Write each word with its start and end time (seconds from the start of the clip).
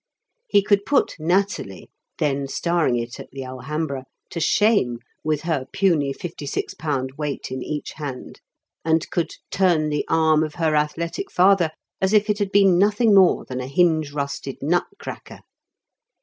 He 0.47 0.63
could 0.63 0.83
put 0.83 1.15
'Nathalie' 1.19 1.91
(then 2.17 2.47
starring 2.47 2.95
it 2.97 3.19
at 3.19 3.29
the 3.29 3.45
Alhambra) 3.45 4.05
to 4.31 4.39
shame 4.39 4.97
with 5.23 5.41
her 5.41 5.67
puny 5.71 6.11
56 6.11 6.73
lb. 6.73 7.15
weight 7.19 7.51
in 7.51 7.61
each 7.61 7.91
hand, 7.91 8.41
and 8.83 9.07
could 9.11 9.35
'turn 9.51 9.89
the 9.89 10.03
arm' 10.09 10.43
of 10.43 10.55
her 10.55 10.75
athletic 10.75 11.29
father 11.29 11.69
as 12.01 12.13
if 12.13 12.31
it 12.31 12.39
had 12.39 12.51
been 12.51 12.79
nothing 12.79 13.13
more 13.13 13.45
than 13.45 13.59
a 13.59 13.67
hinge 13.67 14.11
rusted 14.11 14.55
nut 14.63 14.87
cracker. 14.97 15.37